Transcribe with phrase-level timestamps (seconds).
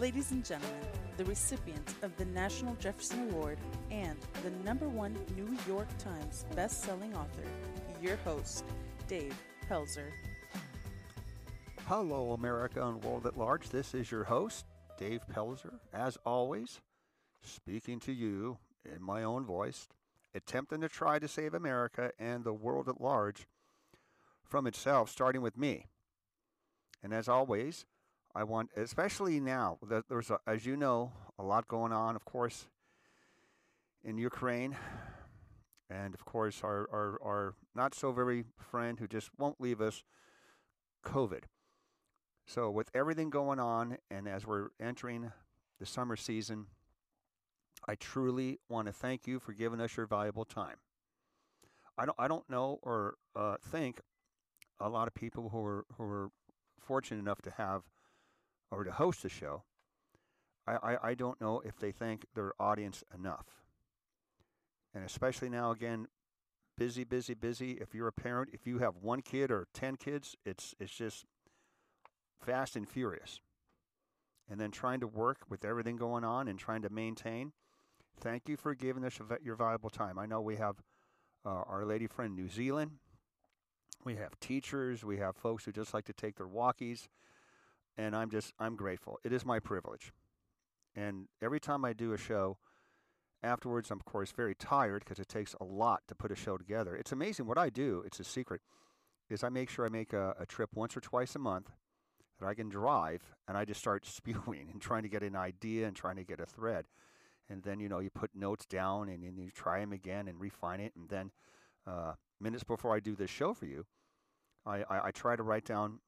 [0.00, 0.80] Ladies and gentlemen,
[1.18, 3.58] the recipient of the National Jefferson Award
[3.90, 7.42] and the number one New York Times best-selling author,
[8.00, 8.64] your host,
[9.08, 9.34] Dave
[9.68, 10.08] Pelzer.
[11.84, 13.68] Hello, America and world at large.
[13.68, 14.64] This is your host,
[14.98, 16.80] Dave Pelzer, as always,
[17.42, 18.56] speaking to you
[18.90, 19.86] in my own voice,
[20.34, 23.46] attempting to try to save America and the world at large
[24.48, 25.88] from itself, starting with me.
[27.02, 27.84] And as always,
[28.34, 32.24] I want, especially now, that there's, a, as you know, a lot going on, of
[32.24, 32.66] course,
[34.04, 34.76] in Ukraine.
[35.88, 40.04] And of course, our, our, our not so very friend who just won't leave us,
[41.04, 41.42] COVID.
[42.46, 45.32] So, with everything going on, and as we're entering
[45.78, 46.66] the summer season,
[47.88, 50.76] I truly want to thank you for giving us your valuable time.
[51.98, 54.00] I don't, I don't know or uh, think
[54.78, 56.30] a lot of people who are who are
[56.78, 57.82] fortunate enough to have
[58.70, 59.64] or to host a show,
[60.66, 63.46] I, I, I don't know if they thank their audience enough.
[64.94, 66.08] And especially now, again,
[66.76, 67.72] busy, busy, busy.
[67.72, 71.24] If you're a parent, if you have one kid or 10 kids, it's, it's just
[72.40, 73.40] fast and furious.
[74.48, 77.52] And then trying to work with everything going on and trying to maintain.
[78.18, 80.18] Thank you for giving us your valuable time.
[80.18, 80.76] I know we have
[81.46, 82.92] uh, our lady friend New Zealand.
[84.04, 85.04] We have teachers.
[85.04, 87.08] We have folks who just like to take their walkies
[88.00, 89.18] and I'm just I'm grateful.
[89.24, 90.12] It is my privilege.
[90.96, 92.56] And every time I do a show,
[93.42, 96.56] afterwards I'm of course very tired because it takes a lot to put a show
[96.56, 96.96] together.
[96.96, 98.02] It's amazing what I do.
[98.06, 98.62] It's a secret.
[99.28, 101.70] Is I make sure I make a, a trip once or twice a month
[102.40, 105.86] that I can drive, and I just start spewing and trying to get an idea
[105.86, 106.86] and trying to get a thread.
[107.48, 110.40] And then you know you put notes down and, and you try them again and
[110.40, 110.92] refine it.
[110.96, 111.32] And then
[111.86, 113.84] uh, minutes before I do this show for you,
[114.64, 116.00] I, I, I try to write down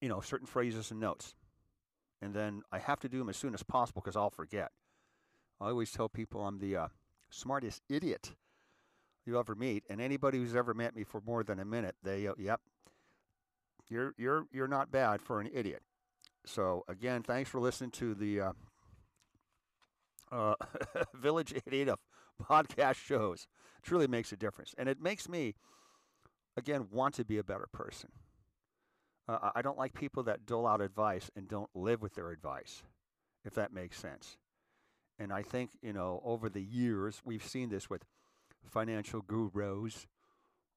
[0.00, 1.34] you know, certain phrases and notes.
[2.22, 4.72] And then I have to do them as soon as possible because I'll forget.
[5.60, 6.88] I always tell people I'm the uh,
[7.30, 8.32] smartest idiot
[9.26, 12.26] you ever meet, and anybody who's ever met me for more than a minute, they,
[12.26, 12.60] uh, yep,
[13.88, 15.82] you're you're you're not bad for an idiot.
[16.46, 18.52] So again, thanks for listening to the uh,
[20.32, 20.54] uh,
[21.14, 21.98] Village Idiot of
[22.42, 23.46] podcast shows.
[23.82, 25.54] Truly makes a difference, and it makes me
[26.56, 28.10] again want to be a better person.
[29.30, 32.82] Uh, I don't like people that dole out advice and don't live with their advice,
[33.44, 34.36] if that makes sense.
[35.20, 38.02] And I think, you know, over the years, we've seen this with
[38.66, 40.08] financial gurus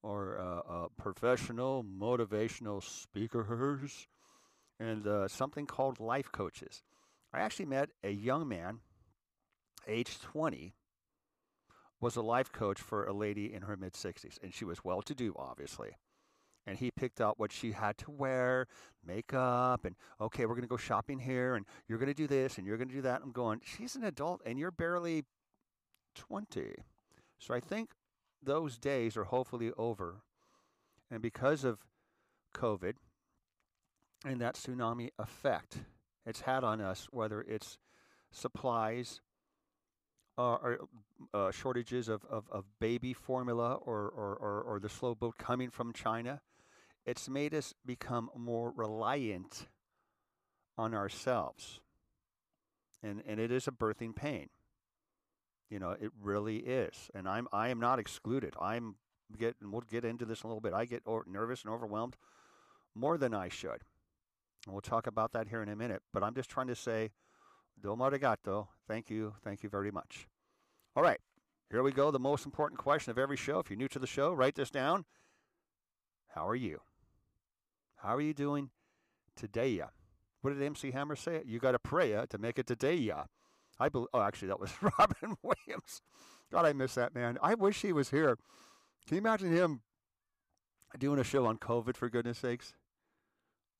[0.03, 4.08] or uh, uh, professional motivational speakers
[4.80, 6.84] and uh, something called life coaches.
[7.34, 8.81] I actually met a young man,
[9.88, 10.75] age 20,
[12.00, 15.02] was a life coach for a lady in her mid 60s, and she was well
[15.02, 15.96] to do, obviously
[16.66, 18.68] and he picked out what she had to wear,
[19.06, 22.57] makeup, and okay, we're going to go shopping here, and you're going to do this,
[22.57, 23.22] and you're going to do that.
[23.24, 25.25] I'm going, she's an adult, and you're barely
[26.16, 26.75] 20.
[27.40, 27.90] So I think
[28.41, 30.22] those days are hopefully over.
[31.12, 31.79] And because of
[32.56, 32.94] COVID
[34.25, 35.79] and that tsunami effect
[36.25, 37.78] it's had on us, whether it's
[38.31, 39.22] supplies,
[40.38, 40.79] uh, or
[41.34, 45.69] uh, shortages of, of, of, baby formula or, or, or, or, the slow boat coming
[45.69, 46.41] from China,
[47.06, 49.68] it's made us become more reliant
[50.78, 51.80] on ourselves.
[53.02, 54.50] And, and it is a birthing pain.
[55.69, 57.09] You know, it really is.
[57.14, 58.53] And I'm, I am not excluded.
[58.62, 58.96] I'm
[59.38, 60.74] getting, we'll get into this a little bit.
[60.74, 62.16] I get nervous and overwhelmed
[62.96, 63.81] more than I should.
[64.66, 66.02] And we'll talk about that here in a minute.
[66.14, 67.12] But I'm just trying to say,
[67.81, 68.68] domo arigato.
[68.88, 69.34] Thank you.
[69.44, 70.28] Thank you very much.
[70.96, 71.20] All right.
[71.70, 72.12] Here we go.
[72.12, 73.59] The most important question of every show.
[73.59, 75.06] If you're new to the show, write this down.
[76.35, 76.80] How are you?
[78.03, 78.69] How are you doing
[79.38, 79.81] today?
[80.41, 81.41] What did MC Hammer say?
[81.46, 83.09] You got to pray to make it today.
[83.80, 84.09] I believe.
[84.14, 86.02] Oh, actually, that was Robin Williams.
[86.52, 87.38] God, I miss that man.
[87.41, 88.38] I wish he was here.
[89.08, 89.81] Can you imagine him
[91.00, 91.96] doing a show on COVID?
[91.96, 92.73] For goodness sakes.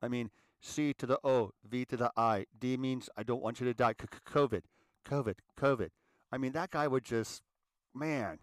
[0.02, 0.32] I mean,
[0.62, 2.46] C to the O, V to the I.
[2.58, 3.94] D means I don't want you to die.
[3.94, 4.62] COVID,
[5.06, 5.90] COVID, COVID.
[6.32, 7.44] I mean, that guy would just,
[7.94, 8.40] man.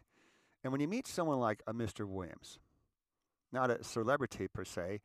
[0.62, 2.06] And when you meet someone like a Mr.
[2.06, 2.58] Williams,
[3.50, 5.00] not a celebrity per se,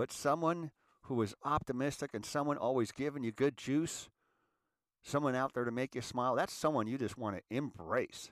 [0.00, 0.70] but someone
[1.02, 4.08] who is optimistic and someone always giving you good juice,
[5.02, 8.30] someone out there to make you smile, that's someone you just want to embrace.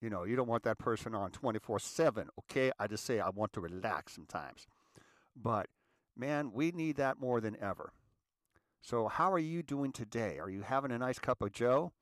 [0.00, 2.72] You know, you don't want that person on 24 7, okay?
[2.78, 4.66] I just say I want to relax sometimes.
[5.36, 5.66] But
[6.16, 7.92] man, we need that more than ever.
[8.80, 10.38] So, how are you doing today?
[10.38, 11.92] Are you having a nice cup of Joe?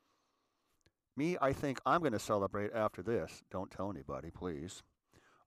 [1.17, 3.43] Me, I think I'm going to celebrate after this.
[3.51, 4.85] Don't tell anybody, please.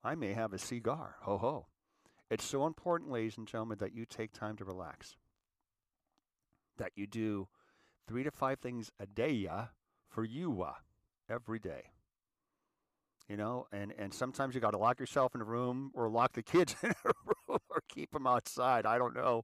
[0.03, 1.15] I may have a cigar.
[1.21, 1.67] Ho ho.
[2.29, 5.15] It's so important, ladies and gentlemen, that you take time to relax,
[6.77, 7.47] that you do
[8.07, 9.47] three to five things a day
[10.09, 10.73] for you uh,
[11.29, 11.83] every day.
[13.29, 16.33] You know, and, and sometimes you got to lock yourself in a room or lock
[16.33, 18.85] the kids in a room or keep them outside.
[18.85, 19.43] I don't know.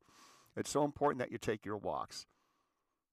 [0.57, 2.25] It's so important that you take your walks,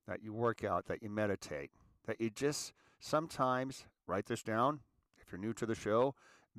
[0.08, 1.70] that you work out, that you meditate,
[2.06, 4.80] that you just sometimes write this down.
[5.18, 6.14] If you're new to the show,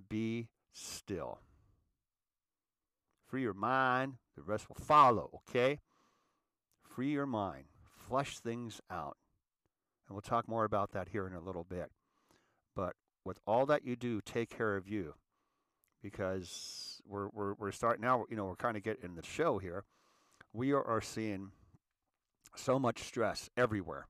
[0.07, 1.39] be still.
[3.27, 5.79] Free your mind, the rest will follow, okay?
[6.81, 7.65] Free your mind,
[8.07, 9.17] flush things out.
[10.07, 11.91] And we'll talk more about that here in a little bit.
[12.75, 12.95] But
[13.25, 15.15] with all that you do, take care of you
[16.01, 19.83] because we're, we're, we're starting now, you know, we're kind of getting the show here.
[20.53, 21.51] We are, are seeing
[22.55, 24.07] so much stress everywhere.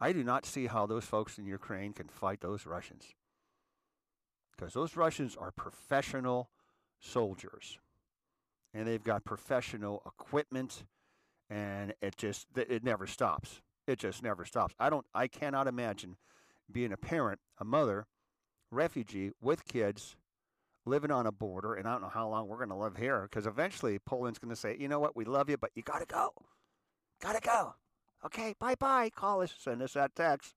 [0.00, 3.04] I do not see how those folks in Ukraine can fight those Russians
[4.56, 6.48] because those Russians are professional
[6.98, 7.78] soldiers
[8.72, 10.84] and they've got professional equipment
[11.48, 13.60] and it just it never stops.
[13.86, 14.74] It just never stops.
[14.78, 16.16] I don't i cannot imagine
[16.70, 18.06] being a parent a mother
[18.70, 20.16] refugee with kids
[20.86, 23.22] living on a border and i don't know how long we're going to live here
[23.22, 25.16] because eventually poland's going to say you know what?
[25.16, 26.30] We love you but you got to go.
[27.20, 27.74] Got to go.
[28.24, 28.54] Okay?
[28.58, 30.54] Bye bye call us send us that text.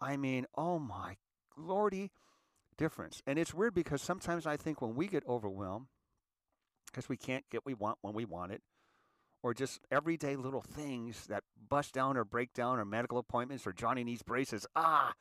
[0.00, 1.16] I mean oh my
[1.56, 2.10] lordy
[2.76, 3.22] difference.
[3.26, 5.86] And it's weird because sometimes i think when we get overwhelmed
[6.96, 8.62] because we can't get what we want when we want it,
[9.42, 13.72] or just everyday little things that bust down or break down, or medical appointments, or
[13.74, 14.66] Johnny needs braces.
[14.74, 15.12] Ah,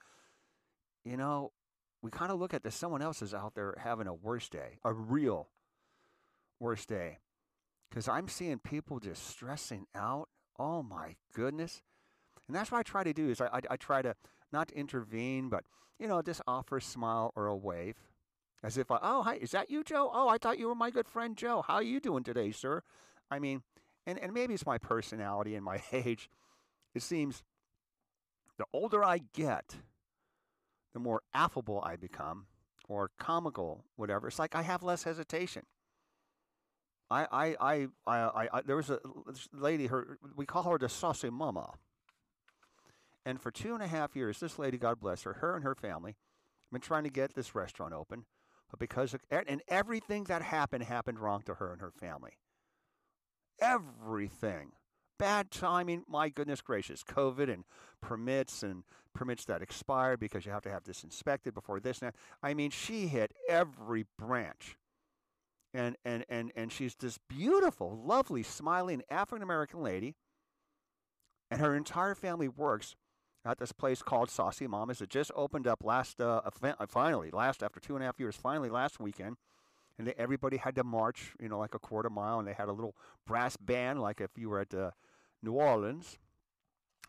[1.04, 1.52] you know,
[2.02, 2.76] we kind of look at this.
[2.76, 5.50] Someone else is out there having a worse day, a real
[6.62, 7.18] worse day,
[7.90, 10.30] because I'm seeing people just stressing out.
[10.58, 11.82] Oh my goodness,
[12.48, 13.30] and that's what I try to do.
[13.30, 14.16] Is I, I, I try to
[14.54, 15.66] not intervene, but
[16.00, 17.98] you know, just offer a smile or a wave
[18.64, 20.10] as if oh, hi, is that you, Joe?
[20.14, 21.64] Oh, I thought you were my good friend, Joe.
[21.66, 22.82] How are you doing today, sir?
[23.30, 23.64] I mean,
[24.06, 26.30] and, and maybe it's my personality and my age.
[26.94, 27.44] It seems
[28.58, 29.76] the older I get,
[30.94, 32.46] the more affable I become
[32.88, 34.28] or comical, whatever.
[34.28, 35.64] It's like I have less hesitation.
[37.10, 39.00] I, I, I, I, I, there was a
[39.54, 41.74] lady, her, we call her the saucy mama.
[43.26, 45.76] And for two and a half years, this lady, God bless her, her and her
[45.76, 46.16] family,
[46.72, 48.26] been trying to get this restaurant open.
[48.78, 52.32] Because of, and everything that happened happened wrong to her and her family.
[53.62, 54.72] Everything.
[55.18, 57.04] Bad timing, my goodness gracious.
[57.04, 57.64] COVID and
[58.02, 58.84] permits and
[59.14, 62.16] permits that expired because you have to have this inspected before this and that.
[62.44, 64.78] I mean, she hit every branch.
[65.74, 70.16] And, and, and, and she's this beautiful, lovely, smiling African American lady.
[71.50, 72.96] And her entire family works
[73.46, 75.02] at this place called Saucy Mamas.
[75.02, 78.36] It just opened up last, uh, uh, finally, last after two and a half years,
[78.36, 79.38] finally last weekend.
[79.98, 82.68] And they, everybody had to march, you know, like a quarter mile, and they had
[82.68, 82.96] a little
[83.26, 84.92] brass band, like if you were at uh,
[85.42, 86.18] New Orleans.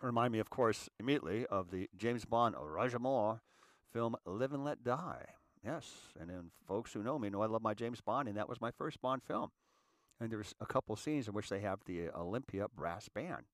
[0.03, 3.41] Remind me, of course, immediately of the James Bond Roger Moore
[3.93, 5.25] film Live and Let Die.
[5.65, 5.91] Yes,
[6.21, 8.61] and then folks who know me know I love my James Bond, and that was
[8.61, 9.51] my first Bond film.
[10.21, 13.45] And there's a couple scenes in which they have the Olympia brass band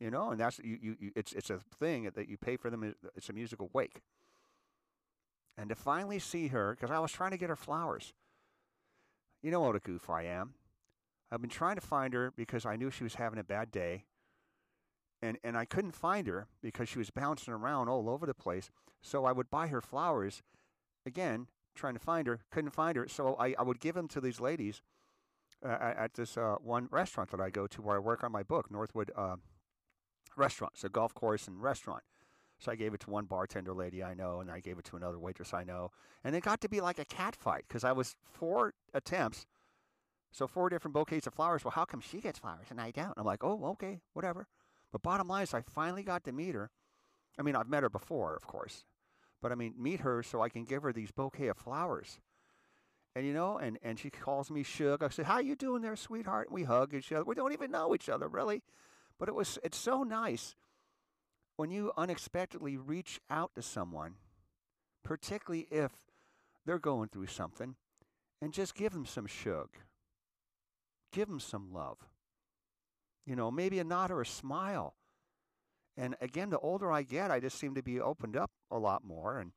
[0.00, 2.70] you know, and that's you, you, you it's it's a thing that you pay for
[2.70, 2.94] them.
[3.14, 4.02] It's a musical wake.
[5.56, 8.12] And to finally see her, because I was trying to get her flowers.
[9.42, 10.54] You know what a goof I am.
[11.30, 14.04] I've been trying to find her because I knew she was having a bad day.
[15.22, 18.70] And, and I couldn't find her because she was bouncing around all over the place.
[19.00, 20.42] So I would buy her flowers,
[21.06, 23.06] again, trying to find her, couldn't find her.
[23.08, 24.82] So I, I would give them to these ladies
[25.64, 28.42] uh, at this uh, one restaurant that I go to where I work on my
[28.42, 29.36] book, Northwood uh,
[30.36, 32.02] restaurants, so golf course and restaurant.
[32.58, 34.96] So I gave it to one bartender lady I know, and I gave it to
[34.96, 35.90] another waitress I know.
[36.22, 39.46] And it got to be like a cat fight because I was four attempts.
[40.32, 41.64] So four different bouquets of flowers.
[41.64, 43.14] Well, how come she gets flowers and I don't?
[43.16, 44.46] I'm like, oh, okay, whatever.
[44.90, 46.70] But bottom line is, I finally got to meet her.
[47.38, 48.84] I mean, I've met her before, of course,
[49.42, 52.20] but I mean, meet her so I can give her these bouquet of flowers.
[53.16, 55.02] And you know, and and she calls me Shug.
[55.02, 57.24] I said, "How you doing there, sweetheart?" And we hug each other.
[57.24, 58.62] We don't even know each other really.
[59.18, 60.54] But it was it's so nice
[61.56, 64.14] when you unexpectedly reach out to someone,
[65.04, 65.92] particularly if
[66.66, 67.76] they're going through something,
[68.40, 69.68] and just give them some shug.
[71.12, 71.98] Give them some love.
[73.24, 74.94] You know, maybe a nod or a smile.
[75.96, 79.04] And again, the older I get, I just seem to be opened up a lot
[79.04, 79.38] more.
[79.38, 79.52] And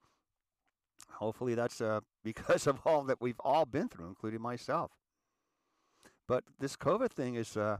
[1.13, 4.91] hopefully that's uh, because of all that we've all been through, including myself.
[6.27, 7.77] But this COVID thing is uh,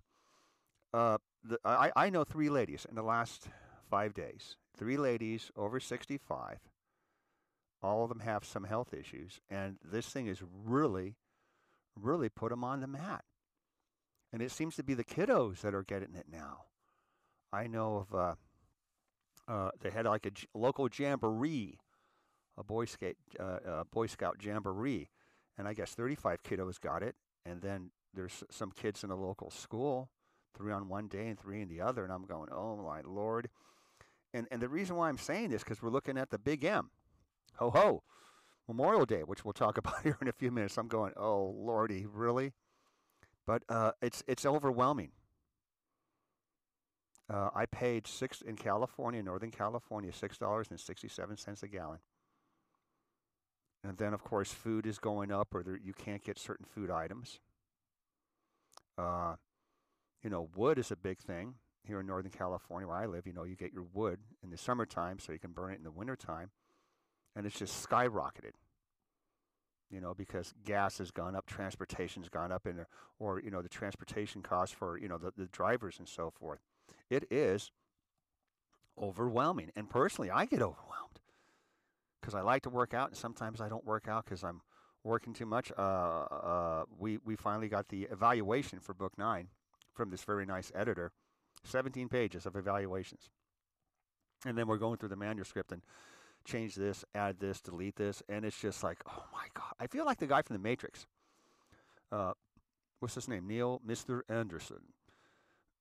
[0.93, 3.48] uh, the, I, I know three ladies in the last
[3.89, 4.56] five days.
[4.77, 6.60] Three ladies over 65.
[7.82, 9.39] All of them have some health issues.
[9.50, 11.15] And this thing has really,
[11.96, 13.24] really put them on the mat.
[14.34, 16.65] And it seems to be the kiddos that are getting it now.
[17.53, 18.36] I know of, uh,
[19.48, 21.77] uh, they had like a j- local jamboree,
[22.58, 25.10] a Boy Scout, uh, Boy Scout jamboree.
[25.58, 27.15] And I guess 35 kiddos got it.
[27.46, 30.10] And then there's some kids in a local school,
[30.57, 32.03] three on one day and three in the other.
[32.03, 33.49] And I'm going, oh my Lord.
[34.33, 36.89] And, and the reason why I'm saying this, because we're looking at the big M.
[37.55, 38.03] Ho ho.
[38.67, 40.77] Memorial Day, which we'll talk about here in a few minutes.
[40.77, 42.53] I'm going, oh lordy, really?
[43.45, 45.11] But uh, it's it's overwhelming.
[47.29, 51.99] Uh, I paid six in California, Northern California, six dollars and sixty-seven cents a gallon.
[53.83, 56.89] And then, of course, food is going up, or there, you can't get certain food
[56.89, 57.39] items.
[58.97, 59.35] Uh,
[60.24, 63.25] you know, wood is a big thing here in Northern California, where I live.
[63.25, 65.83] You know, you get your wood in the summertime, so you can burn it in
[65.83, 66.51] the wintertime
[67.38, 68.53] and it's just skyrocketed.
[69.89, 72.86] You know, because gas has gone up, transportation's gone up, and
[73.19, 76.59] or you know the transportation costs for you know the, the drivers and so forth.
[77.09, 77.71] It is
[79.01, 81.21] overwhelming, and personally, I get overwhelmed
[82.19, 84.59] because I like to work out, and sometimes I don't work out because I'm
[85.05, 85.71] working too much.
[85.77, 89.47] Uh, uh, we we finally got the evaluation for book nine
[89.97, 91.11] from this very nice editor,
[91.65, 93.29] 17 pages of evaluations,
[94.45, 95.81] and then we're going through the manuscript and
[96.45, 99.73] change this, add this, delete this, and it's just like, oh my god!
[99.79, 101.05] I feel like the guy from The Matrix.
[102.11, 102.33] Uh,
[102.99, 103.47] what's his name?
[103.47, 104.21] Neo Mr.
[104.29, 104.93] Anderson.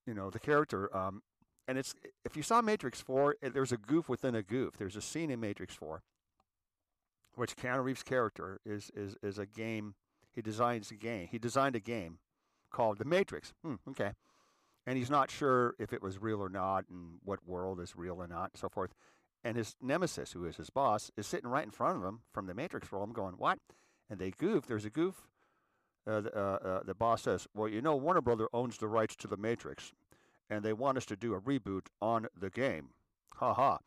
[0.05, 0.95] You know the character.
[0.95, 1.21] Um,
[1.67, 1.93] and it's
[2.25, 4.77] if you saw Matrix Four, there's a goof within a goof.
[4.77, 6.01] There's a scene in Matrix Four,
[7.35, 9.95] which Keanu Reeves' character is is is a game.
[10.33, 11.27] He designs a game.
[11.29, 12.19] He designed a game
[12.71, 13.53] called The Matrix.
[13.63, 14.11] Hmm, okay.
[14.85, 18.21] And he's not sure if it was real or not, and what world is real
[18.21, 18.93] or not, and so forth
[19.43, 22.47] and his nemesis, who is his boss, is sitting right in front of him from
[22.47, 23.07] the Matrix world.
[23.07, 23.59] I'm going, what?
[24.09, 24.65] And they goof.
[24.67, 25.27] There's a goof.
[26.05, 29.15] Uh, the, uh, uh, the boss says, well, you know, Warner Brother owns the rights
[29.17, 29.91] to the Matrix,
[30.49, 32.89] and they want us to do a reboot on the game.
[33.35, 33.79] Ha ha.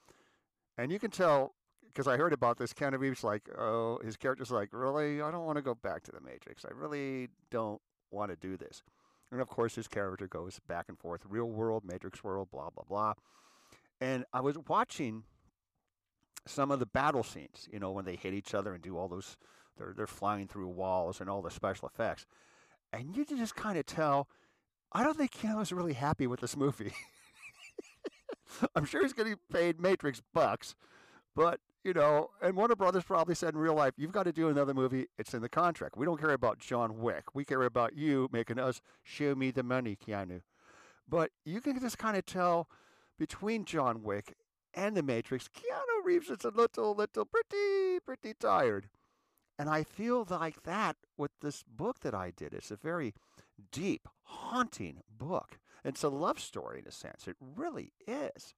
[0.77, 1.55] And you can tell,
[1.87, 5.21] because I heard about this, Keanu Reeves like, oh, his character's like, really?
[5.21, 6.65] I don't want to go back to the Matrix.
[6.65, 7.81] I really don't
[8.11, 8.83] want to do this.
[9.33, 12.85] And of course, his character goes back and forth, real world, Matrix world, blah, blah,
[12.89, 13.15] blah.
[14.01, 15.25] And I was watching
[16.47, 19.09] some of the battle scenes, you know, when they hit each other and do all
[19.09, 19.37] those,
[19.77, 22.27] they're, they're flying through walls and all the special effects.
[22.93, 24.29] And you can just kind of tell,
[24.93, 26.93] I don't think Keanu's really happy with this movie.
[28.75, 30.75] I'm sure he's getting paid Matrix bucks,
[31.37, 34.49] but you know, and Warner Brothers probably said in real life, you've got to do
[34.49, 35.07] another movie.
[35.19, 35.97] It's in the contract.
[35.97, 37.35] We don't care about John Wick.
[37.35, 40.43] We care about you making us show me the money, Keanu.
[41.09, 42.69] But you can just kind of tell
[43.19, 44.35] between John Wick
[44.75, 48.89] and The Matrix, Keanu Reeves is a little, little pretty, pretty tired.
[49.59, 52.55] And I feel like that with this book that I did.
[52.55, 53.15] It's a very
[53.73, 55.59] deep, haunting book.
[55.85, 57.27] It's a love story in a sense.
[57.27, 58.55] It really is.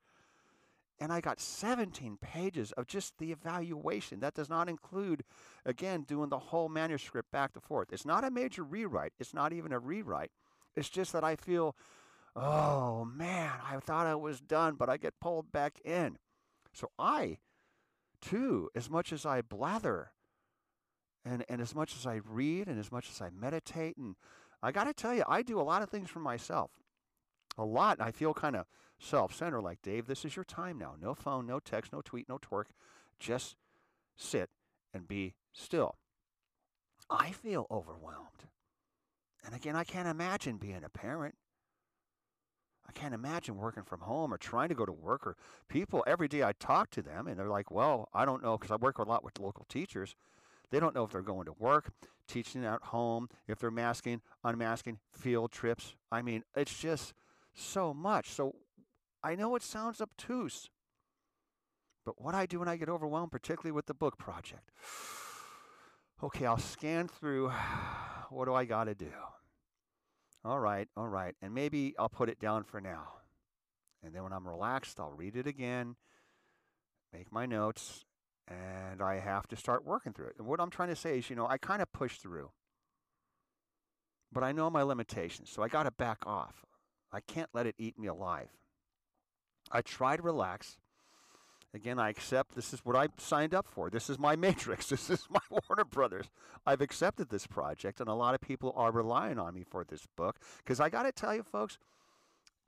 [1.01, 4.21] And I got 17 pages of just the evaluation.
[4.21, 5.25] That does not include,
[5.67, 7.89] again, doing the whole manuscript back to forth.
[7.93, 9.13] It's not a major rewrite.
[9.19, 10.31] It's not even a rewrite.
[10.77, 11.75] It's just that I feel
[12.35, 16.19] oh man, I thought I was done, but I get pulled back in.
[16.73, 17.39] So I,
[18.21, 20.13] too, as much as I blather
[21.25, 24.17] and, and as much as I read and as much as I meditate, and
[24.63, 26.71] I got to tell you, I do a lot of things for myself.
[27.59, 28.01] A lot.
[28.01, 28.65] I feel kind of
[29.03, 30.95] self centered, like, Dave, this is your time now.
[31.01, 32.67] No phone, no text, no tweet, no twerk.
[33.19, 33.57] Just
[34.17, 34.51] sit
[34.95, 35.97] and be still.
[37.11, 38.47] I feel overwhelmed.
[39.45, 41.35] And again, I can't imagine being a parent.
[42.89, 45.37] I can't imagine working from home or trying to go to work or
[45.69, 48.71] people every day I talk to them and they're like, well, I don't know because
[48.73, 50.15] I work a lot with local teachers.
[50.71, 51.93] They don't know if they're going to work,
[52.27, 55.95] teaching at home, if they're masking, unmasking, field trips.
[56.11, 57.15] I mean, it's just
[57.55, 58.31] so much.
[58.31, 58.57] So
[59.23, 60.71] I know it sounds obtuse,
[62.05, 64.71] but what I do when I get overwhelmed, particularly with the book project,
[66.23, 67.51] okay, I'll scan through
[68.31, 69.13] what do I got to do?
[70.45, 71.37] All right, all right.
[71.41, 73.09] And maybe I'll put it down for now.
[74.03, 75.95] And then when I'm relaxed, I'll read it again,
[77.13, 78.05] make my notes,
[78.49, 80.35] and I have to start working through it.
[80.39, 82.51] And what I'm trying to say is, you know, I kind of push through,
[84.33, 86.65] but I know my limitations, so I got to back off.
[87.13, 88.49] I can't let it eat me alive.
[89.73, 90.77] I try to relax.
[91.75, 93.89] Again, I accept this is what I signed up for.
[93.89, 94.89] This is my matrix.
[94.89, 96.27] This is my Warner Brothers.
[96.67, 100.07] I've accepted this project, and a lot of people are relying on me for this
[100.17, 100.37] book.
[100.59, 101.79] Because I got to tell you, folks,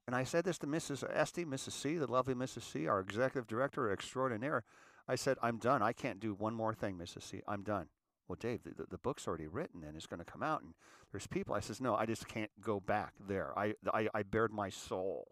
[0.06, 1.04] and I said this to Mrs.
[1.14, 1.72] Esty, Mrs.
[1.72, 2.62] C, the lovely Mrs.
[2.62, 4.64] C, our executive director extraordinaire.
[5.06, 5.82] I said, I'm done.
[5.82, 7.22] I can't do one more thing, Mrs.
[7.22, 7.42] C.
[7.46, 7.88] I'm done.
[8.26, 10.62] Well, Dave, the, the, book's already written and it's going to come out.
[10.62, 10.72] And
[11.12, 11.54] there's people.
[11.54, 13.52] I says, no, I just can't go back there.
[13.58, 15.28] I, I, I bared my soul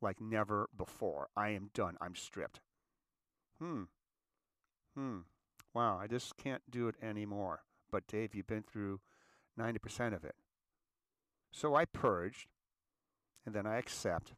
[0.00, 1.28] like never before.
[1.36, 1.96] I am done.
[2.00, 2.60] I'm stripped.
[3.60, 3.84] Hmm.
[4.94, 5.18] Hmm.
[5.74, 7.60] Wow, I just can't do it anymore.
[7.90, 9.00] But Dave, you've been through
[9.58, 10.34] 90% of it.
[11.52, 12.48] So I purged,
[13.44, 14.34] and then I accept,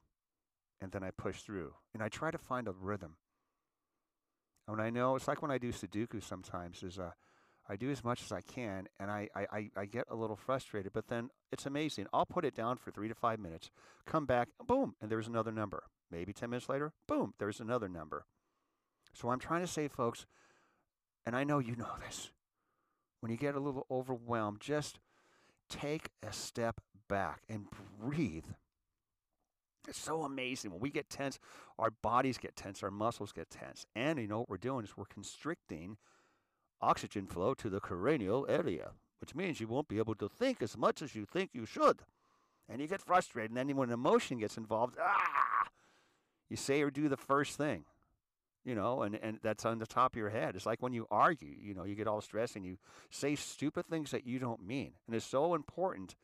[0.81, 1.75] and then I push through.
[1.95, 3.17] And I try to find a rhythm.
[4.69, 7.13] And I know it's like when I do Sudoku sometimes, is uh,
[7.69, 10.93] I do as much as I can, and I, I, I get a little frustrated,
[10.95, 12.07] but then it's amazing.
[12.13, 13.71] I'll put it down for three to five minutes,
[14.07, 15.85] come back, boom, and there's another number.
[16.11, 18.25] Maybe 10 minutes later, boom, there's another number.
[19.13, 20.25] So I'm trying to say, folks,
[21.27, 22.31] and I know you know this,
[23.21, 24.99] when you get a little overwhelmed, just
[25.69, 27.67] take a step back and
[28.01, 28.47] breathe.
[29.87, 30.71] It's so amazing.
[30.71, 31.39] When we get tense,
[31.79, 33.85] our bodies get tense, our muscles get tense.
[33.95, 35.97] And you know what we're doing is we're constricting
[36.81, 40.77] oxygen flow to the cranial area, which means you won't be able to think as
[40.77, 42.03] much as you think you should.
[42.69, 43.51] And you get frustrated.
[43.51, 45.69] And then when emotion gets involved, ah,
[46.51, 47.85] you say or do the first thing
[48.69, 50.55] you know, and, and that's on the top of your head.
[50.55, 52.77] It's like when you argue, you know, you get all stressed and you
[53.11, 54.93] say stupid things that you don't mean.
[55.07, 56.17] And it's so important,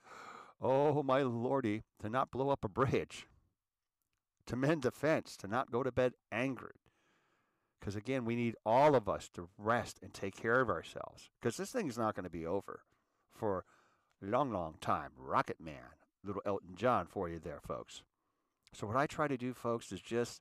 [0.61, 3.27] oh my lordy, to not blow up a bridge,
[4.47, 6.75] to mend a fence, to not go to bed angry.
[7.85, 11.29] Because again, we need all of us to rest and take care of ourselves.
[11.39, 12.81] Because this thing is not going to be over
[13.31, 13.67] for
[14.23, 15.11] a long, long time.
[15.19, 15.93] Rocket Man,
[16.25, 18.03] little Elton John for you there, folks.
[18.73, 20.41] So, what I try to do, folks, is just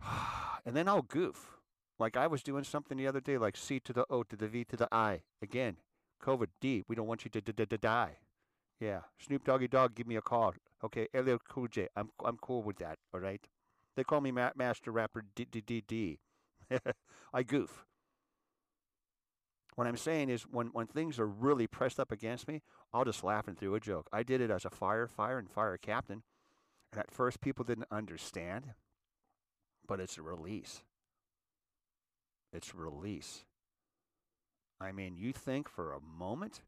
[0.64, 1.56] and then I'll goof.
[1.98, 4.46] Like I was doing something the other day, like C to the O to the
[4.46, 5.22] V to the I.
[5.42, 5.78] Again,
[6.22, 6.84] COVID D.
[6.86, 8.18] We don't want you to d- d- d- die.
[8.78, 10.54] Yeah, Snoop Doggy Dogg, give me a call.
[10.84, 11.88] Okay, LL Cool J.
[11.96, 13.00] I'm I'm cool with that.
[13.12, 13.44] All right.
[13.98, 16.20] They call me Ma- Master Rapper D D D D.
[17.34, 17.84] I goof.
[19.74, 22.62] What I'm saying is, when when things are really pressed up against me,
[22.92, 24.08] I'll just laugh and through a joke.
[24.12, 26.22] I did it as a firefighter and fire captain,
[26.92, 28.74] and at first people didn't understand
[29.88, 30.82] but it's a release.
[32.52, 33.44] It's release.
[34.80, 36.60] I mean, you think for a moment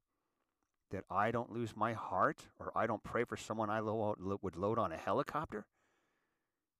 [0.90, 4.56] that I don't lose my heart or I don't pray for someone I lo- would
[4.56, 5.66] load on a helicopter?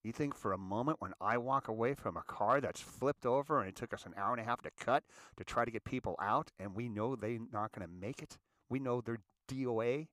[0.03, 3.61] You think for a moment when I walk away from a car that's flipped over
[3.61, 5.05] and it took us an hour and a half to cut
[5.37, 8.39] to try to get people out and we know they're not going to make it?
[8.71, 10.09] We know they're DOA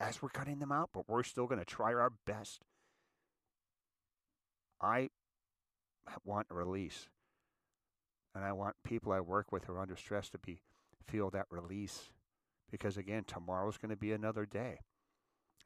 [0.00, 2.64] as we're cutting them out, but we're still going to try our best.
[4.80, 5.10] I
[6.24, 7.08] want a release.
[8.34, 10.58] And I want people I work with who are under stress to be
[11.06, 12.10] feel that release.
[12.70, 14.80] Because again, tomorrow's going to be another day.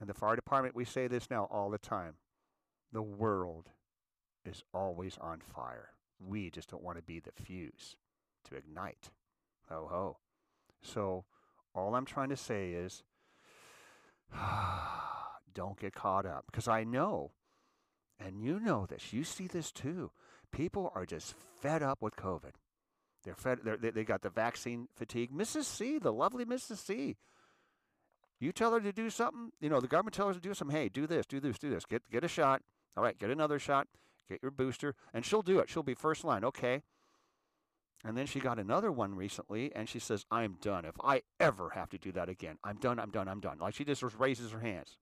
[0.00, 2.14] In the fire department, we say this now all the time.
[2.92, 3.70] The world
[4.44, 5.90] is always on fire.
[6.20, 7.96] We just don't want to be the fuse
[8.48, 9.10] to ignite.
[9.68, 10.18] Ho ho.
[10.82, 11.24] So
[11.74, 13.02] all I'm trying to say is
[15.54, 16.44] don't get caught up.
[16.46, 17.32] Because I know,
[18.18, 20.10] and you know this, you see this too.
[20.50, 22.52] People are just fed up with COVID.
[23.24, 23.60] They're fed.
[23.64, 25.30] They're, they they got the vaccine fatigue.
[25.32, 25.64] Mrs.
[25.64, 26.78] C, the lovely Mrs.
[26.78, 27.16] C.
[28.42, 29.52] You tell her to do something.
[29.60, 30.76] You know the government tells her to do something.
[30.76, 31.84] Hey, do this, do this, do this.
[31.84, 32.62] Get get a shot.
[32.96, 33.86] All right, get another shot.
[34.28, 35.68] Get your booster, and she'll do it.
[35.68, 36.44] She'll be first line.
[36.44, 36.82] Okay.
[38.04, 40.84] And then she got another one recently, and she says, "I'm done.
[40.84, 42.98] If I ever have to do that again, I'm done.
[42.98, 43.28] I'm done.
[43.28, 44.96] I'm done." Like she just raises her hands.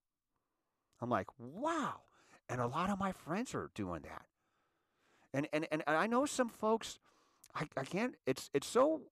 [1.00, 2.00] I'm like, wow.
[2.48, 4.26] And a lot of my friends are doing that.
[5.33, 6.98] And and, and I know some folks
[7.55, 9.03] I, I can't it's it's so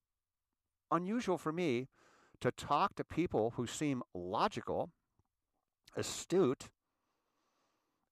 [0.91, 1.89] unusual for me
[2.41, 4.91] to talk to people who seem logical,
[5.97, 6.69] astute,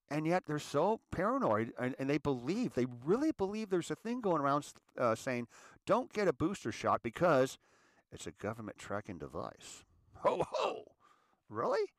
[0.08, 4.20] and yet they're so paranoid and, and they believe, they really believe there's a thing
[4.20, 4.66] going around
[4.98, 5.48] uh, saying,
[5.84, 7.58] don't get a booster shot because
[8.12, 9.84] it's a government tracking device.
[10.20, 10.84] Ho ho!
[11.48, 11.90] Really?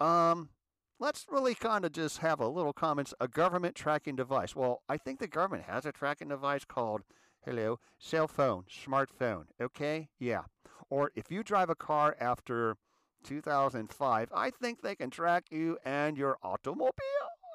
[0.00, 0.50] Um,
[0.98, 3.14] let's really kind of just have a little comments.
[3.20, 4.54] A government tracking device.
[4.54, 7.02] Well, I think the government has a tracking device called,
[7.44, 9.44] hello, cell phone, smartphone.
[9.60, 10.08] Okay?
[10.18, 10.42] Yeah.
[10.90, 12.76] Or if you drive a car after
[13.24, 16.92] 2005, I think they can track you and your automobile.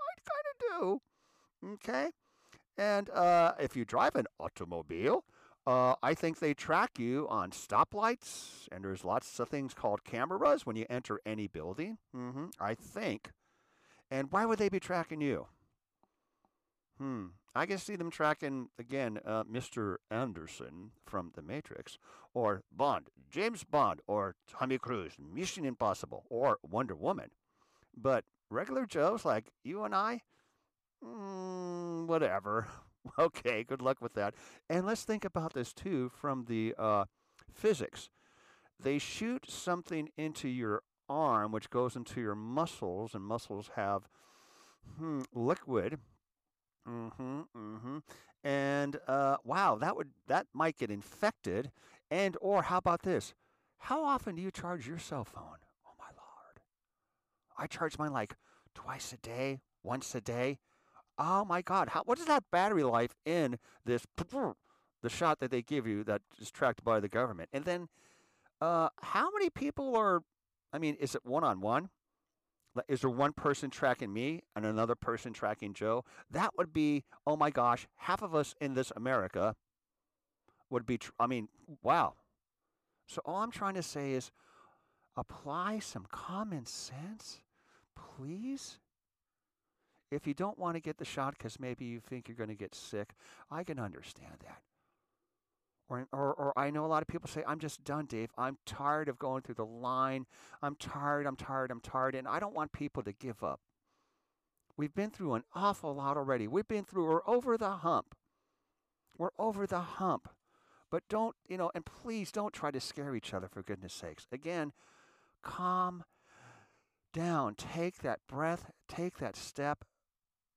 [0.07, 1.01] I kind of do.
[1.73, 2.09] Okay?
[2.77, 5.25] And uh, if you drive an automobile,
[5.67, 10.65] uh, I think they track you on stoplights, and there's lots of things called cameras
[10.65, 11.97] when you enter any building.
[12.15, 13.31] Mm-hmm, I think.
[14.09, 15.47] And why would they be tracking you?
[16.97, 17.27] Hmm.
[17.55, 19.97] I can see them tracking again, uh, Mr.
[20.12, 21.97] Anderson from The Matrix,
[22.33, 27.31] or Bond, James Bond, or Tommy Cruise, Mission Impossible, or Wonder Woman.
[27.95, 30.21] But regular Joes like you and I,
[31.03, 32.67] mm, whatever.
[33.17, 34.35] Okay, good luck with that.
[34.69, 37.05] And let's think about this too from the uh,
[37.51, 38.09] physics.
[38.77, 44.09] They shoot something into your arm, which goes into your muscles, and muscles have
[44.97, 45.99] hmm, liquid.
[46.87, 47.97] Mm-hmm, mm-hmm.
[48.43, 51.71] And uh, wow, that would that might get infected.
[52.09, 53.33] And or how about this?
[53.79, 55.59] How often do you charge your cell phone?
[55.85, 56.61] Oh my lord,
[57.57, 58.35] I charge mine like
[58.73, 60.59] twice a day, once a day.
[61.17, 64.05] Oh my God, how, what is that battery life in this
[65.01, 67.49] the shot that they give you that is tracked by the government?
[67.51, 67.89] And then,
[68.61, 70.21] uh, how many people are?
[70.71, 71.89] I mean, is it one on one?
[72.88, 76.05] Is there one person tracking me and another person tracking Joe?
[76.29, 79.55] That would be, oh my gosh, half of us in this America
[80.69, 81.49] would be, I mean,
[81.82, 82.13] wow.
[83.08, 84.32] So all I'm trying to say is
[85.17, 87.39] apply some common sense,
[87.95, 88.79] please.
[90.12, 92.55] If you don't want to get the shot because maybe you think you're going to
[92.55, 93.13] get sick,
[93.51, 94.62] I can understand that.
[95.89, 98.30] Or, or, or I know a lot of people say, I'm just done, Dave.
[98.38, 100.28] I'm tired of going through the line.
[100.62, 102.13] I'm tired, I'm tired, I'm tired.
[102.13, 103.60] And I don't want people to give up.
[104.78, 106.47] We've been through an awful lot already.
[106.47, 108.15] We've been through, we're over the hump.
[109.17, 110.30] We're over the hump.
[110.91, 114.28] But don't, you know, and please don't try to scare each other for goodness sakes.
[114.32, 114.73] Again,
[115.43, 116.04] calm
[117.13, 117.56] down.
[117.56, 119.86] Take that breath, take that step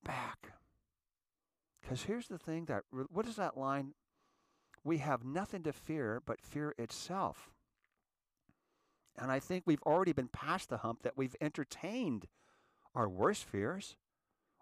[0.04, 0.52] back.
[1.80, 3.94] Because here's the thing that, what is that line?
[4.84, 7.50] We have nothing to fear but fear itself.
[9.16, 12.26] And I think we've already been past the hump that we've entertained
[12.94, 13.96] our worst fears.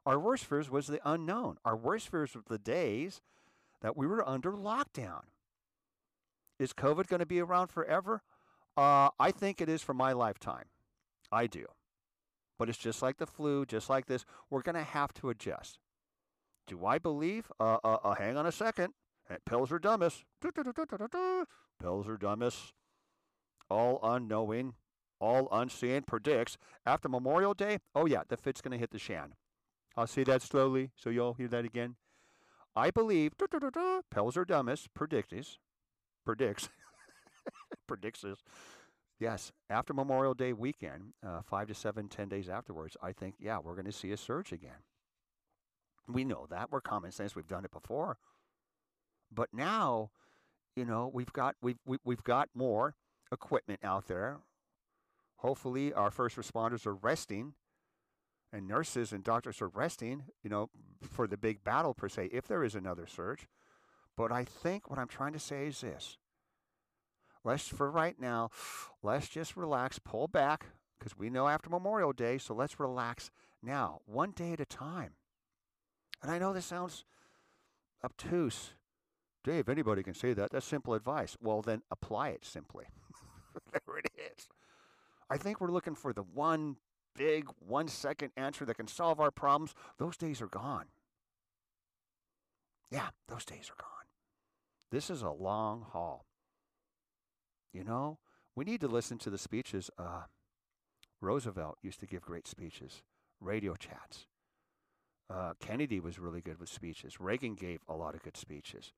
[0.05, 1.59] Our worst fears was the unknown.
[1.65, 3.21] Our worst fears were the days
[3.81, 5.23] that we were under lockdown.
[6.59, 8.23] Is COVID going to be around forever?
[8.77, 10.67] Uh, I think it is for my lifetime.
[11.33, 11.67] I do.
[12.59, 14.25] But it's just like the flu, just like this.
[14.51, 15.79] We're going to have to adjust.
[16.67, 17.51] Do I believe?
[17.59, 18.93] Uh, uh, uh, hang on a second.
[19.47, 20.25] Pills are dumbest.
[21.81, 22.73] Pills are dumbest.
[23.69, 24.75] All unknowing,
[25.21, 27.79] all unseen predicts after Memorial Day.
[27.95, 29.35] Oh yeah, the fit's going to hit the shan.
[29.97, 31.97] I'll say that slowly, so you'll hear that again.
[32.75, 33.33] I believe
[34.11, 35.59] Pills are dumbest predicts
[36.25, 36.69] predicts
[37.87, 38.43] predicts this
[39.21, 43.59] Yes, after Memorial Day weekend, uh, five to seven, ten days afterwards, I think, yeah,
[43.63, 44.83] we're going to see a surge again.
[46.09, 46.73] We know that.
[46.73, 47.37] We're common sense.
[47.37, 48.17] We've done it before.
[49.33, 50.11] But now,
[50.77, 52.95] you know, we've got we've we, have got more
[53.33, 54.39] equipment out there.
[55.37, 57.55] Hopefully, our first responders are resting,
[58.53, 60.25] and nurses and doctors are resting.
[60.43, 60.71] You know,
[61.03, 63.47] for the big battle per se, if there is another surge.
[64.17, 66.19] But I think what I'm trying to say is this:
[67.45, 68.51] let's for right now,
[69.03, 70.67] let's just relax, pull back,
[70.99, 73.31] because we know after Memorial Day, so let's relax
[73.63, 75.13] now, one day at a time.
[76.23, 77.05] And I know this sounds
[78.05, 78.73] obtuse.
[79.43, 80.51] Dave, anybody can say that.
[80.51, 81.37] That's simple advice.
[81.41, 82.85] Well, then apply it simply.
[83.73, 84.49] there it is.
[85.31, 86.77] I think we're looking for the one
[87.17, 89.75] big one second answer that can solve our problems.
[89.99, 90.87] Those days are gone.
[92.91, 93.89] Yeah, those days are gone.
[94.91, 96.27] This is a long haul.
[97.73, 98.19] You know,
[98.57, 99.91] we need to listen to the speeches.
[99.97, 100.23] Uh,
[101.21, 103.03] Roosevelt used to give great speeches,
[103.41, 104.27] radio chats.
[105.29, 107.21] Uh, Kennedy was really good with speeches.
[107.21, 108.93] Reagan gave a lot of good speeches.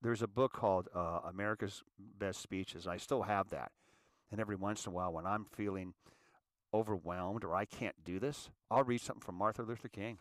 [0.00, 2.86] There's a book called uh, America's Best Speeches.
[2.86, 3.72] I still have that.
[4.30, 5.94] And every once in a while, when I'm feeling
[6.72, 10.18] overwhelmed or I can't do this, I'll read something from Martin Luther King.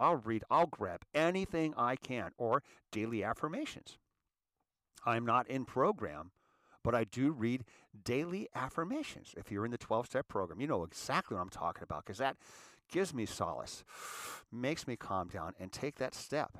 [0.00, 3.98] I'll read, I'll grab anything I can, or daily affirmations.
[5.04, 6.30] I'm not in program,
[6.84, 7.64] but I do read
[8.04, 9.34] daily affirmations.
[9.36, 12.18] If you're in the 12 step program, you know exactly what I'm talking about because
[12.18, 12.36] that
[12.90, 13.84] gives me solace,
[14.52, 16.58] makes me calm down and take that step.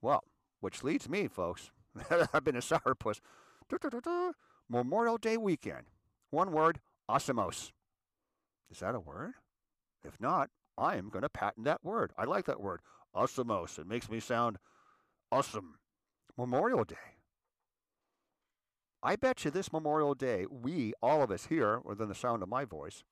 [0.00, 0.22] Well,
[0.60, 1.70] which leads me, folks,
[2.32, 3.20] I've been a sourpuss.
[4.68, 5.86] Memorial Day weekend.
[6.30, 7.72] One word, osmos.
[8.70, 9.34] Is that a word?
[10.04, 12.12] If not, I am going to patent that word.
[12.18, 12.80] I like that word,
[13.14, 13.78] osmos.
[13.78, 14.58] It makes me sound
[15.30, 15.76] awesome.
[16.36, 16.96] Memorial Day.
[19.02, 22.48] I bet you this Memorial Day, we, all of us here, within the sound of
[22.48, 23.04] my voice,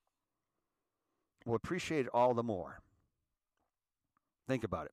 [1.45, 2.81] will appreciate it all the more.
[4.47, 4.91] Think about it.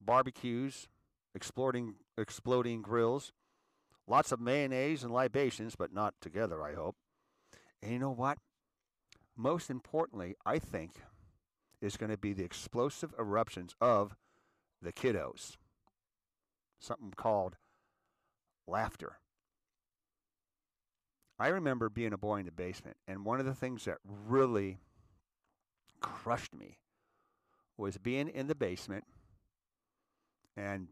[0.00, 0.88] Barbecues,
[1.34, 3.32] exploding, exploding grills,
[4.06, 6.96] lots of mayonnaise and libations, but not together, I hope.
[7.82, 8.38] And you know what?
[9.36, 10.92] Most importantly, I think,
[11.80, 14.14] is going to be the explosive eruptions of
[14.82, 15.56] the kiddos.
[16.78, 17.56] Something called
[18.66, 19.18] laughter.
[21.38, 24.78] I remember being a boy in the basement, and one of the things that really
[26.00, 26.78] crushed me
[27.78, 29.04] was being in the basement
[30.54, 30.88] and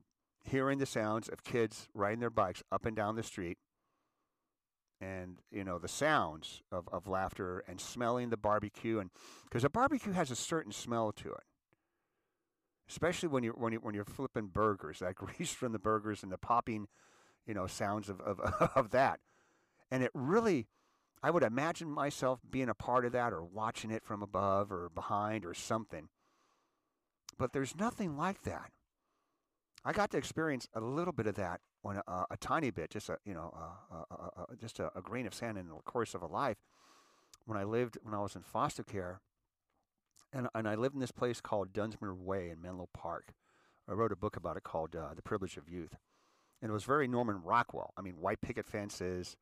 [0.48, 3.58] hearing the sounds of kids riding their bikes up and down the street
[5.00, 9.10] and you know the sounds of, of laughter and smelling the barbecue and
[9.44, 11.44] because a barbecue has a certain smell to it.
[12.88, 16.32] Especially when you're when you when you're flipping burgers that grease from the burgers and
[16.32, 16.88] the popping
[17.46, 18.40] you know sounds of, of
[18.74, 19.20] of that.
[19.90, 20.66] And it really
[21.22, 24.90] i would imagine myself being a part of that or watching it from above or
[24.94, 26.08] behind or something.
[27.38, 28.72] But there's nothing like that
[29.88, 33.08] I got to experience a little bit of that when uh, a tiny bit, just
[33.08, 33.50] a you know,
[33.90, 36.58] uh, uh, just a, a, grain of sand in the course of a life.
[37.46, 39.22] When I lived, when I was in foster care,
[40.30, 43.32] and and I lived in this place called Dunsmuir Way in Menlo Park.
[43.88, 45.96] I wrote a book about it called uh, The Privilege of Youth,
[46.60, 47.94] and it was very Norman Rockwell.
[47.96, 49.38] I mean, white picket fences.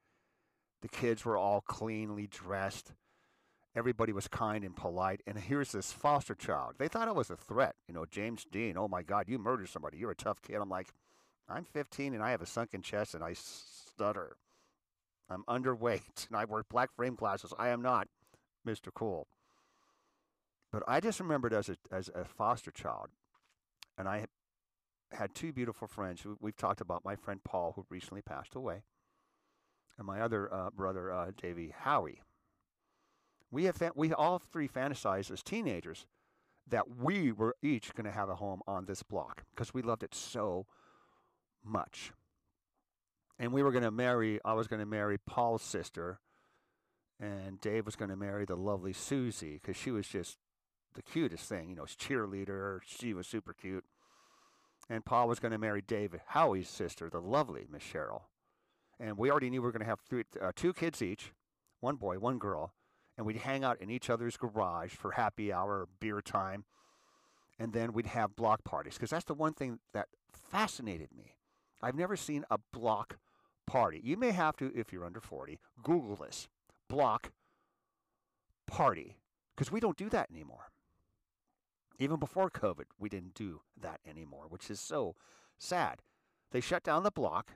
[0.81, 2.93] The kids were all cleanly dressed
[3.77, 5.21] everybody was kind and polite.
[5.27, 6.75] And here's this foster child.
[6.79, 7.77] They thought I was a threat.
[7.87, 9.99] You know, James Dean, oh my God, you murdered somebody.
[9.99, 10.57] You're a tough kid.
[10.57, 10.89] I'm like,
[11.49, 14.37] I'm 15 and I have a sunken chest and I stutter.
[15.29, 17.53] I'm underweight and I wear black frame glasses.
[17.59, 18.09] I am not
[18.67, 18.89] Mr.
[18.93, 19.29] Cool.
[20.73, 23.09] But I just remembered as a, as a foster child,
[23.97, 24.27] and I
[25.13, 26.27] had two beautiful friends.
[26.41, 28.83] We've talked about my friend Paul, who recently passed away,
[29.97, 32.21] and my other uh, brother, uh, Davey Howie,
[33.51, 36.07] we have we all three fantasized as teenagers
[36.69, 40.03] that we were each going to have a home on this block because we loved
[40.03, 40.67] it so
[41.65, 42.13] much.
[43.39, 46.19] And we were going to marry, I was going to marry Paul's sister,
[47.21, 50.39] and Dave was going to marry the lovely Susie because she was just
[50.95, 51.69] the cutest thing.
[51.69, 52.81] You know, cheerleader.
[52.85, 53.85] She was super cute.
[54.89, 58.23] And Paul was going to marry David, Howie's sister, the lovely Miss Cheryl.
[58.99, 61.33] And we already knew we were going to have three, uh, two kids each,
[61.81, 62.73] one boy, one girl
[63.17, 66.65] and we'd hang out in each other's garage for happy hour, beer time,
[67.59, 71.37] and then we'd have block parties because that's the one thing that fascinated me.
[71.81, 73.19] I've never seen a block
[73.67, 74.01] party.
[74.03, 76.49] You may have to, if you're under 40, Google this
[76.89, 77.33] block
[78.67, 79.17] party
[79.55, 80.71] because we don't do that anymore.
[81.99, 85.15] Even before COVID, we didn't do that anymore, which is so
[85.59, 86.03] sad.
[86.53, 87.53] They shut down the block.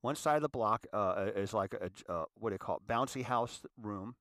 [0.00, 2.92] One side of the block uh, is like a, uh, what do you call it,
[2.92, 4.16] bouncy house room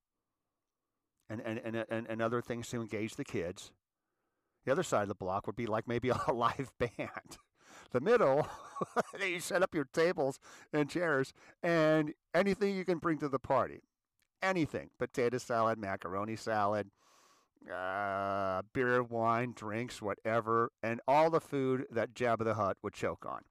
[1.41, 3.71] and, and, and, and, other things to engage the kids.
[4.65, 7.37] The other side of the block would be like maybe a live band.
[7.91, 8.47] The middle,
[9.21, 10.39] you set up your tables
[10.71, 13.81] and chairs and anything you can bring to the party.
[14.41, 14.89] Anything.
[14.99, 16.89] Potato salad, macaroni salad,
[17.71, 23.25] uh, beer, wine, drinks, whatever, and all the food that Jabba the Hutt would choke
[23.25, 23.41] on.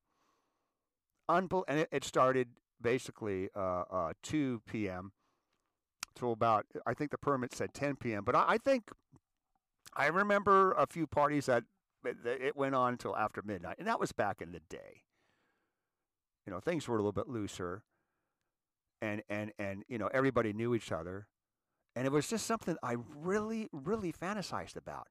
[1.31, 2.49] Unbel- and it, it started
[2.81, 5.13] basically uh, uh, 2 p.m
[6.15, 8.25] till about I think the permit said 10 p.m.
[8.25, 8.91] But I, I think
[9.95, 11.65] I remember a few parties that
[12.05, 15.03] it went on until after midnight, and that was back in the day.
[16.47, 17.83] You know, things were a little bit looser,
[19.01, 21.29] and and and you know everybody knew each other,
[21.95, 25.09] and it was just something I really really fantasized about.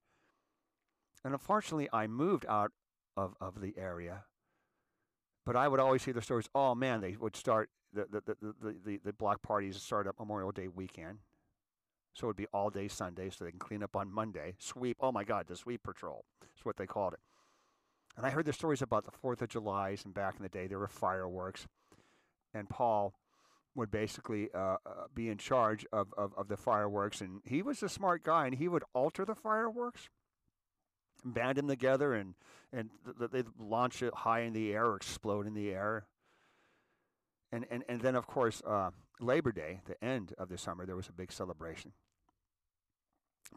[1.24, 2.72] And unfortunately, I moved out
[3.16, 4.26] of of the area,
[5.46, 6.50] but I would always hear the stories.
[6.54, 10.52] Oh man, they would start the, the, the, the, the block parties start up Memorial
[10.52, 11.20] Day weekend.
[12.14, 14.56] So it would be all day Sunday so they can clean up on Monday.
[14.60, 16.26] Sweep, oh my God, the sweep patrol
[16.58, 17.20] is what they called it.
[18.18, 20.68] And I heard the stories about the 4th of July's, and back in the day
[20.68, 21.68] there were fireworks.
[22.54, 23.14] And Paul
[23.76, 27.22] would basically uh, uh, be in charge of, of, of the fireworks.
[27.22, 30.10] And he was a smart guy, and he would alter the fireworks,
[31.24, 32.34] band them together, and,
[32.74, 36.06] and th- th- they'd launch it high in the air or explode in the air
[37.52, 40.96] and, and, and then, of course, uh, Labor Day, the end of the summer, there
[40.96, 41.92] was a big celebration.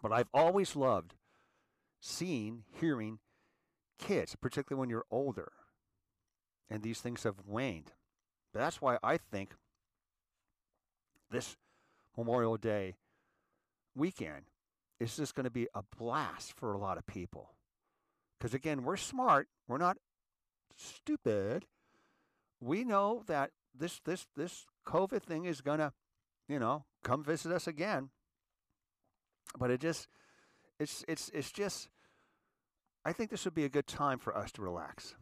[0.02, 1.14] But I've always loved
[2.00, 3.20] seeing, hearing
[3.98, 5.52] kids, particularly when you're older,
[6.68, 7.92] and these things have waned.
[8.52, 9.54] But that's why I think
[11.30, 11.56] this
[12.16, 12.96] Memorial Day
[13.94, 14.46] weekend
[15.00, 17.54] is just going to be a blast for a lot of people.
[18.38, 19.96] Because again, we're smart, we're not
[20.76, 21.66] stupid.
[22.60, 25.92] We know that this this this COVID thing is gonna,
[26.48, 28.10] you know, come visit us again.
[29.58, 30.08] But it just
[30.78, 31.88] it's it's it's just
[33.04, 35.14] I think this would be a good time for us to relax.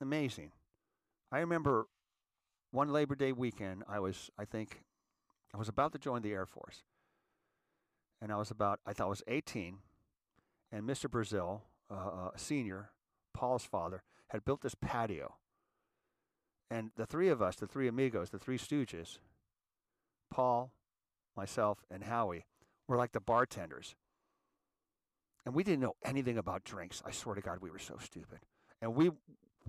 [0.00, 0.52] Amazing.
[1.32, 1.86] I remember
[2.70, 4.82] one Labor Day weekend I was I think
[5.54, 6.82] I was about to join the Air Force.
[8.20, 9.78] And I was about I thought I was 18
[10.72, 11.10] and Mr.
[11.10, 12.90] Brazil, uh, uh, senior,
[13.32, 15.36] Paul's father, had built this patio
[16.70, 19.18] and the three of us, the three amigos, the three stooges,
[20.30, 20.72] Paul,
[21.36, 22.46] myself, and Howie,
[22.88, 23.94] were like the bartenders.
[25.44, 27.02] and we didn't know anything about drinks.
[27.06, 28.40] I swear to God, we were so stupid.
[28.82, 29.12] And we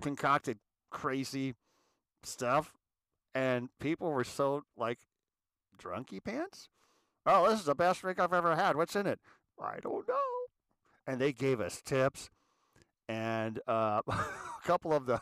[0.01, 0.57] concocted
[0.89, 1.53] crazy
[2.23, 2.73] stuff,
[3.35, 4.97] and people were so like
[5.77, 6.69] drunky pants.
[7.29, 8.77] Oh, this is the best drink I've ever had.
[8.77, 9.19] What's in it?
[9.61, 10.15] I don't know.
[11.05, 12.29] And they gave us tips,
[13.09, 14.25] and uh, a
[14.65, 15.19] couple of the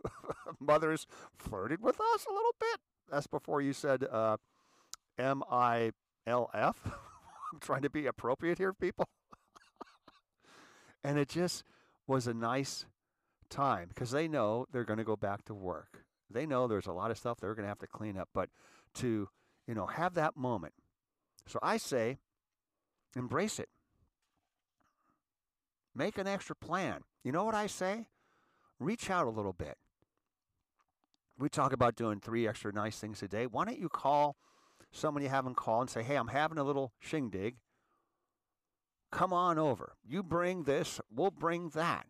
[0.60, 1.06] mothers
[1.38, 2.80] flirted with us a little bit.
[3.10, 4.36] That's before you said uh,
[5.18, 5.92] M I
[6.26, 6.82] L F.
[7.52, 9.08] I'm trying to be appropriate here, people.
[11.02, 11.64] and it just
[12.06, 12.84] was a nice
[13.48, 16.04] time because they know they're going to go back to work.
[16.30, 18.50] They know there's a lot of stuff they're going to have to clean up, but
[18.96, 19.30] to,
[19.66, 20.74] you know, have that moment.
[21.48, 22.18] So I say,
[23.16, 23.68] embrace it.
[25.94, 27.00] Make an extra plan.
[27.24, 28.06] You know what I say?
[28.78, 29.76] Reach out a little bit.
[31.38, 33.46] We talk about doing three extra nice things a day.
[33.46, 34.36] Why don't you call
[34.92, 37.56] someone you haven't called and say, hey, I'm having a little shindig.
[39.10, 39.94] Come on over.
[40.06, 42.06] You bring this, we'll bring that.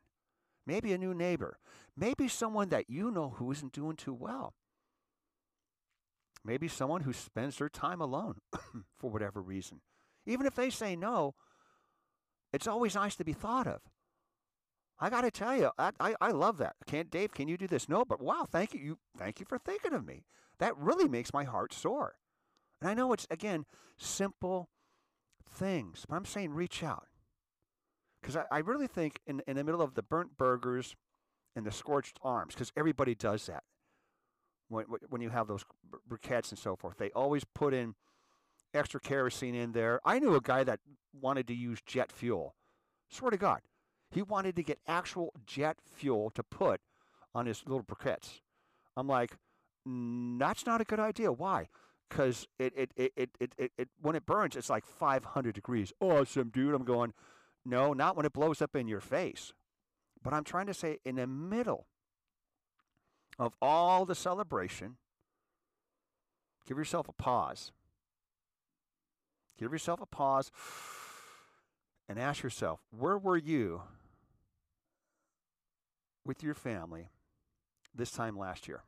[0.66, 1.59] Maybe a new neighbor.
[1.96, 4.55] Maybe someone that you know who isn't doing too well.
[6.48, 8.37] Maybe someone who spends their time alone
[8.98, 9.82] for whatever reason.
[10.24, 11.34] Even if they say no,
[12.54, 13.82] it's always nice to be thought of.
[14.98, 16.76] I got to tell you, I, I, I, love that.
[16.87, 17.34] Can't Dave?
[17.34, 17.87] Can you do this?
[17.87, 18.80] No, but wow, thank you.
[18.80, 20.24] You thank you for thinking of me.
[20.58, 22.14] That really makes my heart soar.
[22.80, 23.66] And I know it's, again,
[23.98, 24.70] simple
[25.46, 27.08] things, but I'm saying reach out.
[28.22, 30.96] Because I, I really think in, in the middle of the burnt burgers
[31.54, 33.64] and the scorched arms, because everybody does that
[34.68, 35.64] when, when you have those
[36.09, 37.94] briquettes and so forth, they always put in
[38.74, 40.00] extra kerosene in there.
[40.04, 40.81] I knew a guy that
[41.12, 42.54] wanted to use jet fuel.
[43.09, 43.61] Swear to God.
[44.11, 46.81] He wanted to get actual jet fuel to put
[47.35, 48.40] on his little briquettes.
[48.96, 49.37] I'm like,
[49.87, 51.31] mm, that's not a good idea.
[51.33, 51.68] Why?
[52.09, 55.92] because it it, it, it, it, it, it, when it burns, it's like 500 degrees.
[56.00, 56.74] Awesome, dude.
[56.74, 57.12] I'm going,
[57.64, 59.52] no, not when it blows up in your face.
[60.22, 61.87] But I'm trying to say in the middle
[63.38, 64.96] of all the celebration,
[66.66, 67.72] give yourself a pause.
[69.59, 70.51] Give yourself a pause
[72.09, 73.83] and ask yourself, where were you
[76.24, 77.09] with your family
[77.94, 78.83] this time last year?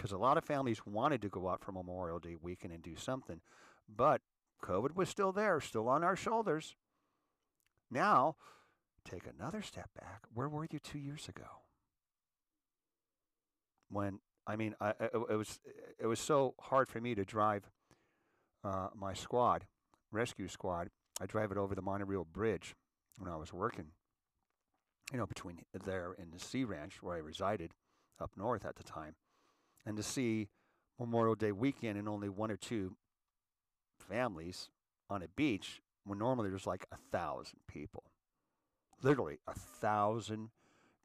[0.00, 2.96] because a lot of families wanted to go out for Memorial Day weekend and do
[2.96, 3.42] something,
[3.86, 4.22] but
[4.64, 6.74] COVID was still there, still on our shoulders.
[7.90, 8.36] Now,
[9.04, 10.22] take another step back.
[10.32, 11.44] Where were you two years ago?
[13.90, 15.60] When I mean, I, it, it was
[15.98, 17.70] it was so hard for me to drive
[18.64, 19.66] uh, my squad,
[20.10, 20.88] rescue squad.
[21.20, 22.74] I drive it over the Monorail Bridge
[23.18, 23.86] when I was working.
[25.12, 27.72] You know, between there and the Sea Ranch where I resided
[28.20, 29.16] up north at the time
[29.84, 30.48] and to see
[30.98, 32.96] Memorial Day weekend and only one or two
[33.98, 34.68] families
[35.08, 38.04] on a beach when normally there's like a thousand people.
[39.02, 40.50] Literally a thousand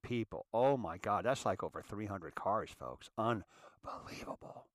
[0.05, 0.45] people.
[0.53, 3.09] Oh my God, that's like over 300 cars, folks.
[3.17, 4.67] Unbelievable.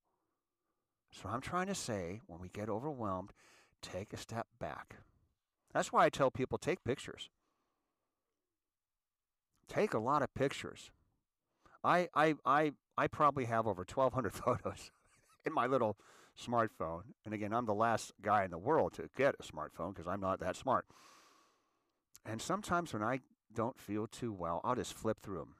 [1.13, 3.33] So I'm trying to say when we get overwhelmed,
[3.81, 4.97] take a step back.
[5.73, 7.31] That's why I tell people take pictures.
[9.69, 10.91] Take a lot of pictures.
[11.83, 14.91] I, I, I I probably have over 1,200 photos
[15.47, 15.97] in my little
[16.39, 17.03] smartphone.
[17.25, 20.21] And again, I'm the last guy in the world to get a smartphone because I'm
[20.21, 20.85] not that smart.
[22.27, 23.21] And sometimes when I
[23.55, 25.55] don't feel too well, I'll just flip through them.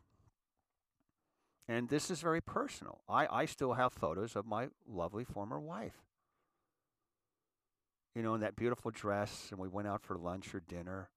[1.69, 3.01] And this is very personal.
[3.09, 6.03] I, I still have photos of my lovely former wife.
[8.15, 11.11] You know, in that beautiful dress, and we went out for lunch or dinner,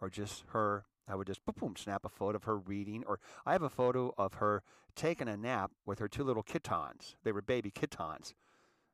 [0.00, 3.18] or just her I would just boom, boom, snap a photo of her reading, or
[3.44, 4.62] I have a photo of her
[4.94, 7.16] taking a nap with her two little kittens.
[7.24, 8.34] They were baby kittens.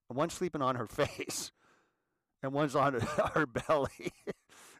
[0.08, 1.52] And one's sleeping on her face,
[2.42, 2.94] and one's on
[3.34, 4.12] her belly.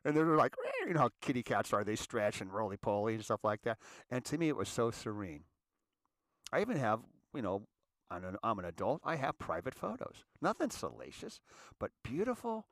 [0.09, 1.85] And they're like, eh, you know how kitty cats are.
[1.85, 3.79] They stretch and roly poly and stuff like that.
[4.11, 5.45] And to me, it was so serene.
[6.51, 7.01] I even have,
[7.35, 7.67] you know,
[8.11, 9.03] I'm an, I'm an adult.
[9.05, 10.25] I have private photos.
[10.41, 11.41] Nothing salacious,
[11.79, 12.67] but beautiful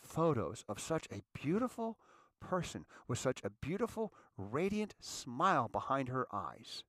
[0.00, 1.98] photos of such a beautiful
[2.40, 6.82] person with such a beautiful, radiant smile behind her eyes.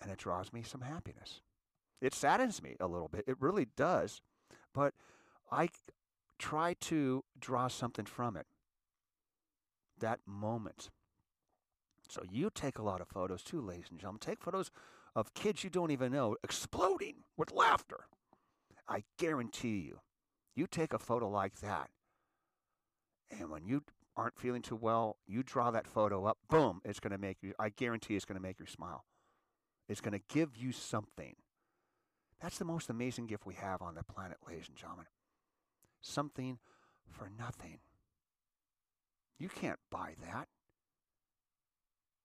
[0.00, 1.40] And it draws me some happiness.
[2.00, 3.24] It saddens me a little bit.
[3.26, 4.22] It really does.
[4.72, 4.94] But
[5.50, 5.68] I
[6.40, 8.46] try to draw something from it.
[10.00, 10.90] That moment.
[12.08, 14.20] So you take a lot of photos too, ladies and gentlemen.
[14.20, 14.70] Take photos
[15.14, 18.06] of kids you don't even know exploding with laughter.
[18.88, 20.00] I guarantee you,
[20.56, 21.90] you take a photo like that,
[23.30, 23.84] and when you
[24.16, 27.54] aren't feeling too well, you draw that photo up, boom, it's going to make you,
[27.58, 29.04] I guarantee it's going to make you smile.
[29.88, 31.36] It's going to give you something.
[32.40, 35.06] That's the most amazing gift we have on the planet, ladies and gentlemen.
[36.00, 36.58] Something
[37.10, 37.78] for nothing.
[39.38, 40.48] You can't buy that.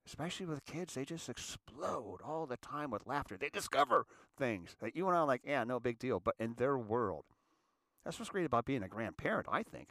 [0.06, 3.38] Especially with kids, they just explode all the time with laughter.
[3.38, 4.06] They discover
[4.38, 6.20] things that you and I are like, yeah, no big deal.
[6.20, 7.26] But in their world,
[8.04, 9.90] that's what's great about being a grandparent, I think.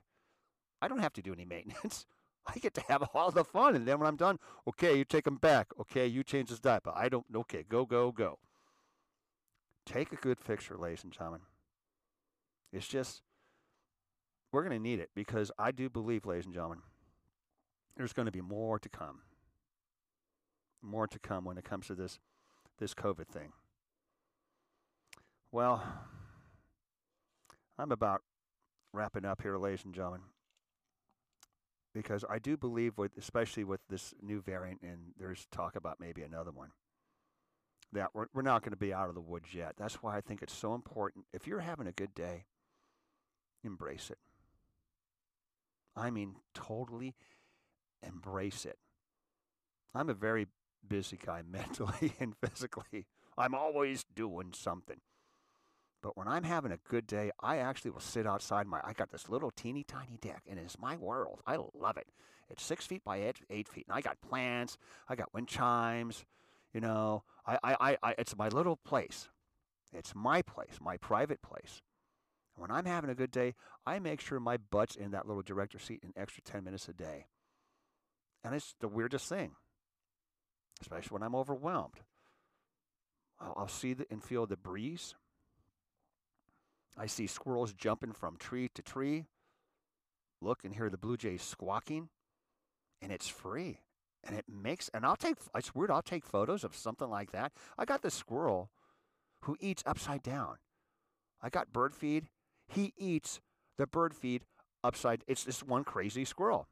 [0.80, 2.06] I don't have to do any maintenance.
[2.46, 3.74] I get to have all the fun.
[3.74, 5.68] And then when I'm done, okay, you take them back.
[5.80, 6.92] Okay, you change his diaper.
[6.94, 8.38] I don't, okay, go, go, go.
[9.86, 11.40] Take a good fixture, ladies and gentlemen.
[12.72, 13.22] It's just,
[14.54, 16.78] we're going to need it because I do believe, ladies and gentlemen,
[17.96, 19.22] there's going to be more to come.
[20.80, 22.20] More to come when it comes to this,
[22.78, 23.52] this COVID thing.
[25.50, 25.82] Well,
[27.78, 28.22] I'm about
[28.92, 30.20] wrapping up here, ladies and gentlemen,
[31.92, 36.22] because I do believe, with especially with this new variant, and there's talk about maybe
[36.22, 36.70] another one,
[37.92, 39.72] that we're, we're not going to be out of the woods yet.
[39.76, 41.24] That's why I think it's so important.
[41.32, 42.44] If you're having a good day,
[43.64, 44.18] embrace it.
[45.96, 47.14] I mean, totally
[48.02, 48.78] embrace it.
[49.94, 50.48] I'm a very
[50.86, 53.06] busy guy mentally and physically.
[53.36, 55.00] I'm always doing something.
[56.02, 58.78] But when I'm having a good day, I actually will sit outside my.
[58.84, 61.40] I got this little teeny tiny deck, and it's my world.
[61.46, 62.08] I love it.
[62.50, 64.76] It's six feet by eight, eight feet, and I got plants.
[65.08, 66.26] I got wind chimes.
[66.74, 69.28] You know, I, I, I, it's my little place.
[69.94, 71.80] It's my place, my private place.
[72.54, 73.54] And when I'm having a good day,
[73.86, 76.92] I make sure my butt's in that little director seat an extra 10 minutes a
[76.92, 77.26] day.
[78.44, 79.52] And it's the weirdest thing,
[80.80, 82.00] especially when I'm overwhelmed.
[83.40, 85.14] I'll, I'll see the, and feel the breeze.
[86.96, 89.26] I see squirrels jumping from tree to tree.
[90.40, 92.08] Look and hear the blue jays squawking.
[93.02, 93.80] And it's free.
[94.22, 97.52] And it makes, and I'll take, it's weird, I'll take photos of something like that.
[97.76, 98.70] I got this squirrel
[99.42, 100.56] who eats upside down.
[101.42, 102.28] I got bird feed.
[102.68, 103.40] He eats
[103.78, 104.44] the bird feed
[104.82, 106.68] upside, it's this one crazy squirrel.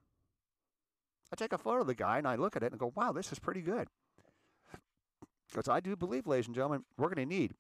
[1.33, 3.13] I take a photo of the guy and I look at it and go, wow,
[3.13, 3.89] this is pretty good.
[5.49, 7.53] Because I do believe, ladies and gentlemen, we're going to need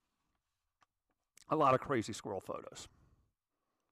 [1.48, 2.88] a lot of crazy squirrel photos.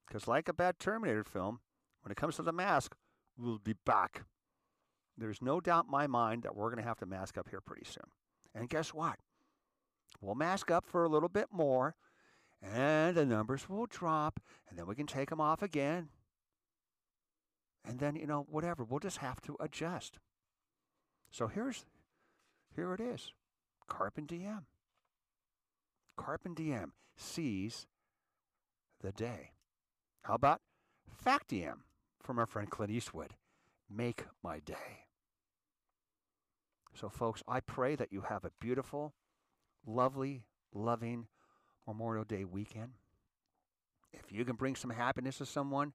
[0.06, 1.60] Because, like a bad Terminator film,
[2.02, 2.94] when it comes to the mask,
[3.38, 4.24] we'll be back.
[5.16, 7.60] There's no doubt in my mind that we're going to have to mask up here
[7.60, 8.10] pretty soon.
[8.54, 9.18] And guess what?
[10.20, 11.94] We'll mask up for a little bit more,
[12.62, 16.08] and the numbers will drop, and then we can take them off again.
[17.84, 20.18] And then, you know, whatever, we'll just have to adjust.
[21.30, 21.84] So here's
[22.74, 23.32] here it is.
[23.88, 24.66] Carpe diem.
[26.16, 27.86] Carpe diem seize
[29.00, 29.52] the day.
[30.22, 30.60] How about
[31.08, 31.84] Fac diem
[32.22, 33.34] from our friend Clint Eastwood?
[33.88, 35.06] Make my day.
[36.94, 39.14] So, folks, I pray that you have a beautiful,
[39.86, 41.26] lovely, loving
[41.90, 42.92] Memorial Day weekend.
[44.12, 45.92] If you can bring some happiness to someone,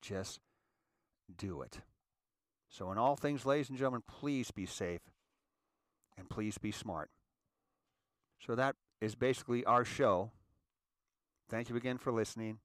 [0.00, 0.40] just
[1.36, 1.80] do it.
[2.68, 5.00] So, in all things, ladies and gentlemen, please be safe
[6.16, 7.10] and please be smart.
[8.44, 10.30] So, that is basically our show.
[11.48, 12.58] Thank you again for listening.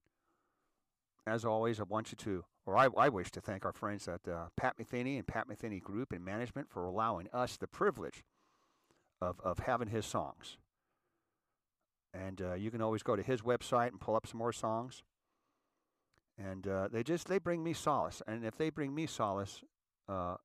[1.25, 4.27] As always, I want you to, or I, I wish to thank our friends at
[4.27, 8.23] uh, Pat Metheny and Pat Metheny Group and Management for allowing us the privilege
[9.21, 10.57] of, of having his songs.
[12.13, 15.03] And uh, you can always go to his website and pull up some more songs.
[16.37, 19.63] And uh, they just they bring me solace, and if they bring me solace,
[20.09, 20.35] uh,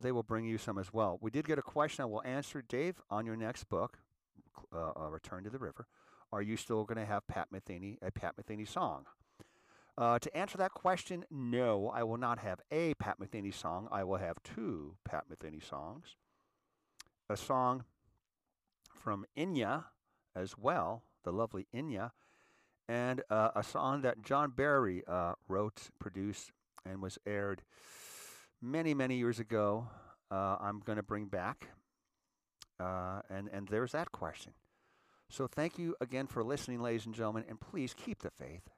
[0.00, 1.18] they will bring you some as well.
[1.20, 3.98] We did get a question I will answer, Dave, on your next book,
[4.72, 5.86] uh, uh, Return to the River.
[6.32, 9.06] Are you still going to have Pat Metheny a Pat Metheny song?
[9.98, 13.88] Uh, to answer that question, no, I will not have a Pat Metheny song.
[13.92, 16.16] I will have two Pat Metheny songs.
[17.28, 17.84] A song
[18.94, 19.84] from Enya
[20.34, 22.10] as well, the lovely Enya,
[22.88, 26.50] and uh, a song that John Barry uh, wrote, produced,
[26.84, 27.62] and was aired
[28.60, 29.88] many, many years ago.
[30.30, 31.68] Uh, I'm going to bring back,
[32.80, 34.52] uh, and and there's that question.
[35.30, 38.68] So thank you again for listening, ladies and gentlemen, and please keep the faith.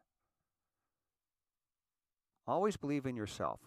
[2.47, 3.61] Always believe in yourself.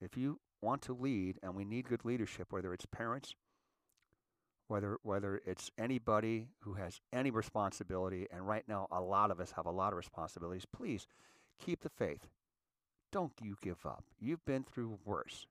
[0.00, 3.34] If you want to lead, and we need good leadership, whether it's parents,
[4.72, 9.52] whether whether it's anybody who has any responsibility, and right now a lot of us
[9.52, 11.06] have a lot of responsibilities, please
[11.62, 12.26] keep the faith.
[13.12, 14.02] Don't you give up.
[14.18, 15.46] You've been through worse.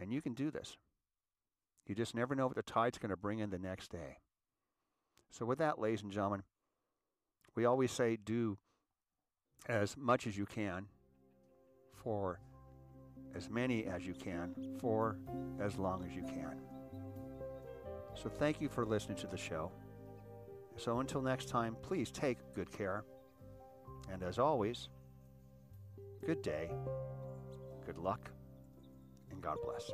[0.00, 0.76] And you can do this.
[1.86, 4.18] You just never know what the tide's going to bring in the next day.
[5.30, 6.42] So, with that, ladies and gentlemen,
[7.54, 8.58] we always say do
[9.68, 10.86] as much as you can
[12.02, 12.40] for
[13.36, 15.18] as many as you can for
[15.60, 16.73] as long as you can.
[18.14, 19.70] So thank you for listening to the show.
[20.76, 23.04] So until next time, please take good care.
[24.12, 24.88] And as always,
[26.26, 26.70] good day,
[27.86, 28.30] good luck,
[29.30, 29.90] and God bless.